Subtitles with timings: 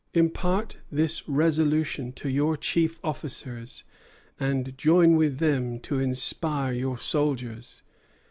[0.15, 3.83] Impart this resolution to your chief officers,
[4.39, 8.09] and join with them to inspire your soldiers with it.